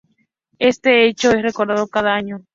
Este 0.57 1.05
hecho 1.07 1.29
es 1.29 1.43
recordado 1.43 1.87
cada 1.87 2.15
año. 2.15 2.39